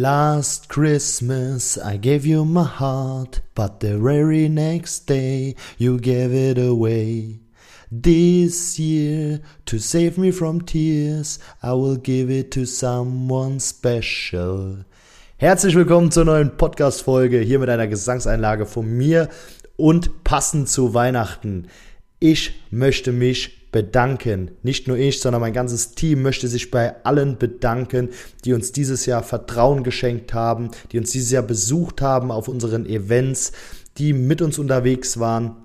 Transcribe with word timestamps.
Last 0.00 0.70
Christmas 0.70 1.76
I 1.76 1.98
gave 1.98 2.24
you 2.24 2.46
my 2.46 2.64
heart, 2.64 3.42
but 3.54 3.80
the 3.80 3.98
very 3.98 4.48
next 4.48 5.00
day 5.00 5.56
you 5.76 5.98
gave 5.98 6.32
it 6.32 6.56
away. 6.56 7.40
This 7.92 8.78
year, 8.78 9.40
to 9.66 9.78
save 9.78 10.16
me 10.16 10.30
from 10.30 10.62
tears, 10.62 11.38
I 11.62 11.74
will 11.74 11.96
give 11.96 12.30
it 12.30 12.50
to 12.52 12.64
someone 12.64 13.60
special. 13.60 14.86
Herzlich 15.36 15.74
willkommen 15.74 16.10
zur 16.10 16.24
neuen 16.24 16.56
Podcast-Folge 16.56 17.40
hier 17.40 17.58
mit 17.58 17.68
einer 17.68 17.86
Gesangseinlage 17.86 18.64
von 18.64 18.86
mir 18.86 19.28
und 19.76 20.24
passend 20.24 20.70
zu 20.70 20.94
Weihnachten. 20.94 21.66
Ich 22.20 22.54
möchte 22.70 23.12
mich 23.12 23.59
bedanken. 23.72 24.50
Nicht 24.62 24.88
nur 24.88 24.96
ich, 24.96 25.20
sondern 25.20 25.40
mein 25.40 25.52
ganzes 25.52 25.94
Team 25.94 26.22
möchte 26.22 26.48
sich 26.48 26.70
bei 26.70 27.04
allen 27.04 27.38
bedanken, 27.38 28.10
die 28.44 28.52
uns 28.52 28.72
dieses 28.72 29.06
Jahr 29.06 29.22
Vertrauen 29.22 29.84
geschenkt 29.84 30.34
haben, 30.34 30.70
die 30.92 30.98
uns 30.98 31.10
dieses 31.10 31.30
Jahr 31.30 31.42
besucht 31.42 32.02
haben 32.02 32.30
auf 32.30 32.48
unseren 32.48 32.86
Events, 32.86 33.52
die 33.98 34.12
mit 34.12 34.42
uns 34.42 34.58
unterwegs 34.58 35.18
waren 35.18 35.56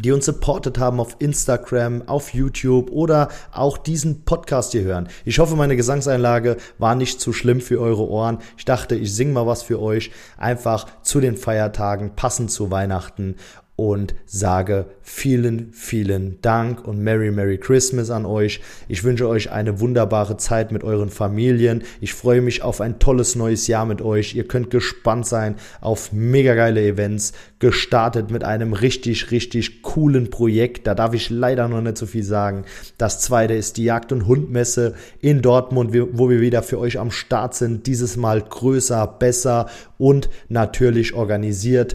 die 0.00 0.12
uns 0.12 0.26
supportet 0.26 0.78
haben 0.78 1.00
auf 1.00 1.16
Instagram, 1.18 2.06
auf 2.06 2.32
YouTube 2.34 2.90
oder 2.90 3.28
auch 3.52 3.78
diesen 3.78 4.24
Podcast 4.24 4.72
hier 4.72 4.82
hören. 4.82 5.08
Ich 5.24 5.38
hoffe, 5.38 5.56
meine 5.56 5.76
Gesangseinlage 5.76 6.56
war 6.78 6.94
nicht 6.94 7.20
zu 7.20 7.32
schlimm 7.32 7.60
für 7.60 7.80
eure 7.80 8.08
Ohren. 8.08 8.38
Ich 8.56 8.64
dachte, 8.64 8.94
ich 8.94 9.14
singe 9.14 9.32
mal 9.32 9.46
was 9.46 9.62
für 9.62 9.80
euch, 9.80 10.10
einfach 10.36 10.86
zu 11.02 11.20
den 11.20 11.36
Feiertagen, 11.36 12.14
passend 12.14 12.50
zu 12.50 12.70
Weihnachten 12.70 13.36
und 13.78 14.16
sage 14.26 14.86
vielen, 15.02 15.72
vielen 15.72 16.42
Dank 16.42 16.84
und 16.84 16.98
Merry, 16.98 17.30
Merry 17.30 17.58
Christmas 17.58 18.10
an 18.10 18.26
euch. 18.26 18.60
Ich 18.88 19.04
wünsche 19.04 19.28
euch 19.28 19.52
eine 19.52 19.78
wunderbare 19.78 20.36
Zeit 20.36 20.72
mit 20.72 20.82
euren 20.82 21.10
Familien. 21.10 21.84
Ich 22.00 22.12
freue 22.12 22.40
mich 22.40 22.62
auf 22.62 22.80
ein 22.80 22.98
tolles 22.98 23.36
neues 23.36 23.68
Jahr 23.68 23.86
mit 23.86 24.02
euch. 24.02 24.34
Ihr 24.34 24.48
könnt 24.48 24.70
gespannt 24.70 25.28
sein 25.28 25.54
auf 25.80 26.12
mega 26.12 26.56
geile 26.56 26.84
Events. 26.84 27.34
Gestartet 27.60 28.32
mit 28.32 28.42
einem 28.42 28.72
richtig, 28.72 29.30
richtig 29.30 29.82
coolen 29.82 30.28
Projekt. 30.28 30.88
Da 30.88 30.96
darf 30.96 31.14
ich 31.14 31.30
leider 31.30 31.68
noch 31.68 31.80
nicht 31.80 31.98
so 31.98 32.06
viel 32.06 32.24
sagen. 32.24 32.64
Das 32.98 33.20
zweite 33.20 33.54
ist 33.54 33.76
die 33.76 33.84
Jagd- 33.84 34.10
und 34.10 34.26
Hundmesse 34.26 34.94
in 35.20 35.40
Dortmund, 35.40 35.94
wo 35.94 36.28
wir 36.28 36.40
wieder 36.40 36.64
für 36.64 36.80
euch 36.80 36.98
am 36.98 37.12
Start 37.12 37.54
sind. 37.54 37.86
Dieses 37.86 38.16
Mal 38.16 38.42
größer, 38.42 39.06
besser 39.06 39.68
und 39.98 40.30
natürlich 40.48 41.14
organisiert 41.14 41.94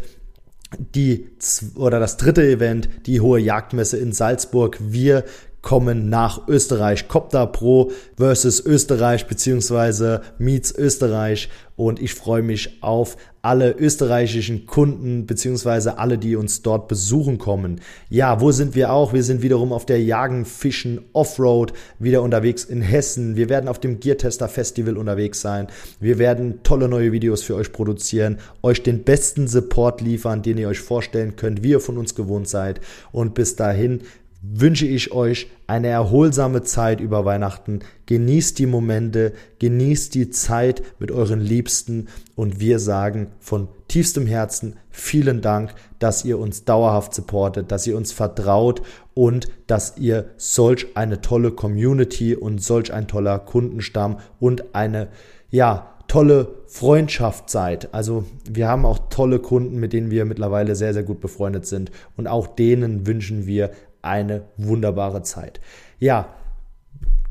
die 0.77 1.27
oder 1.75 1.99
das 1.99 2.17
dritte 2.17 2.43
Event, 2.43 2.89
die 3.05 3.21
hohe 3.21 3.39
Jagdmesse 3.39 3.97
in 3.97 4.13
Salzburg. 4.13 4.77
Wir 4.79 5.23
kommen 5.63 6.09
nach 6.09 6.47
Österreich. 6.47 7.07
Copter 7.07 7.47
Pro 7.47 7.91
versus 8.15 8.63
Österreich 8.63 9.25
beziehungsweise 9.25 10.21
Meets 10.37 10.75
Österreich 10.75 11.49
und 11.75 11.99
ich 11.99 12.13
freue 12.13 12.43
mich 12.43 12.83
auf 12.83 13.17
alle 13.41 13.71
österreichischen 13.71 14.67
Kunden 14.67 15.25
beziehungsweise 15.25 15.97
alle, 15.97 16.17
die 16.17 16.35
uns 16.35 16.61
dort 16.61 16.87
besuchen 16.87 17.39
kommen. 17.39 17.81
Ja, 18.09 18.39
wo 18.39 18.51
sind 18.51 18.75
wir 18.75 18.93
auch? 18.93 19.11
Wir 19.11 19.23
sind 19.23 19.41
wiederum 19.41 19.73
auf 19.73 19.85
der 19.85 20.01
Jagen, 20.01 20.45
Fischen, 20.45 21.01
Offroad 21.11 21.73
wieder 21.99 22.21
unterwegs 22.21 22.63
in 22.63 22.81
Hessen. 22.81 23.35
Wir 23.35 23.49
werden 23.49 23.67
auf 23.67 23.79
dem 23.79 23.99
Geartester 23.99 24.47
Festival 24.47 24.97
unterwegs 24.97 25.41
sein. 25.41 25.67
Wir 25.99 26.19
werden 26.19 26.59
tolle 26.63 26.87
neue 26.87 27.11
Videos 27.11 27.43
für 27.43 27.55
euch 27.55 27.73
produzieren, 27.73 28.37
euch 28.61 28.81
den 28.81 29.03
besten 29.03 29.47
Support 29.47 29.99
liefern, 29.99 30.41
den 30.41 30.57
ihr 30.57 30.69
euch 30.69 30.79
vorstellen 30.79 31.35
könnt, 31.35 31.63
wie 31.63 31.71
ihr 31.71 31.81
von 31.81 31.97
uns 31.97 32.15
gewohnt 32.15 32.47
seid. 32.47 32.79
Und 33.11 33.33
bis 33.33 33.57
dahin 33.57 34.03
wünsche 34.43 34.85
ich 34.85 35.13
euch 35.13 35.47
eine 35.67 35.87
erholsame 35.87 36.63
Zeit 36.63 36.99
über 36.99 37.23
Weihnachten. 37.23 37.79
Genießt 38.05 38.59
die 38.59 38.65
Momente, 38.65 39.31
genießt 39.59 40.13
die 40.13 40.29
Zeit 40.29 40.83
mit 40.99 41.11
euren 41.11 41.39
Liebsten 41.39 42.09
und 42.35 42.59
wir 42.59 42.79
sagen 42.79 43.31
von 43.39 43.69
tiefstem 43.87 44.27
Herzen 44.27 44.75
vielen 44.89 45.41
Dank, 45.41 45.73
dass 45.97 46.25
ihr 46.25 46.37
uns 46.37 46.65
dauerhaft 46.65 47.15
supportet, 47.15 47.71
dass 47.71 47.87
ihr 47.87 47.95
uns 47.95 48.11
vertraut 48.11 48.81
und 49.13 49.47
dass 49.67 49.97
ihr 49.97 50.25
solch 50.35 50.87
eine 50.95 51.21
tolle 51.21 51.51
Community 51.51 52.35
und 52.35 52.61
solch 52.61 52.93
ein 52.93 53.07
toller 53.07 53.39
Kundenstamm 53.39 54.17
und 54.41 54.75
eine 54.75 55.07
ja, 55.51 55.93
tolle 56.07 56.55
Freundschaft 56.67 57.49
seid. 57.49 57.93
Also 57.93 58.25
wir 58.49 58.67
haben 58.67 58.85
auch 58.85 59.09
tolle 59.09 59.39
Kunden, 59.39 59.79
mit 59.79 59.93
denen 59.93 60.11
wir 60.11 60.25
mittlerweile 60.25 60.75
sehr, 60.75 60.93
sehr 60.93 61.03
gut 61.03 61.21
befreundet 61.21 61.65
sind. 61.65 61.91
Und 62.17 62.27
auch 62.27 62.47
denen 62.47 63.07
wünschen 63.07 63.47
wir 63.47 63.71
eine 64.03 64.43
wunderbare 64.57 65.23
Zeit. 65.23 65.59
Ja, 65.99 66.27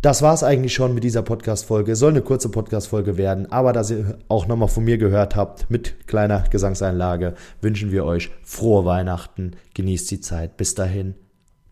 das 0.02 0.20
war 0.20 0.34
es 0.34 0.42
eigentlich 0.42 0.74
schon 0.74 0.94
mit 0.94 1.04
dieser 1.04 1.22
Podcast-Folge. 1.22 1.94
Soll 1.94 2.10
eine 2.10 2.22
kurze 2.22 2.48
Podcast-Folge 2.48 3.16
werden, 3.16 3.52
aber 3.52 3.72
dass 3.72 3.90
ihr 3.90 4.18
auch 4.26 4.48
nochmal 4.48 4.66
von 4.66 4.82
mir 4.82 4.98
gehört 4.98 5.36
habt 5.36 5.70
mit 5.70 6.08
kleiner 6.08 6.42
Gesangseinlage, 6.50 7.34
wünschen 7.60 7.92
wir 7.92 8.04
euch 8.04 8.30
frohe 8.42 8.84
Weihnachten. 8.84 9.52
Genießt 9.74 10.10
die 10.10 10.20
Zeit. 10.20 10.56
Bis 10.56 10.74
dahin. 10.74 11.14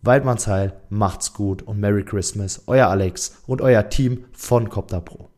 Waldmannsheil, 0.03 0.75
macht's 0.91 1.35
gut 1.35 1.63
und 1.63 1.81
Merry 1.81 2.05
Christmas. 2.05 2.63
Euer 2.69 2.87
Alex 2.87 3.43
und 3.49 3.61
euer 3.61 3.89
Team 3.89 4.25
von 4.33 4.69
Copter 4.69 5.01
Pro. 5.01 5.29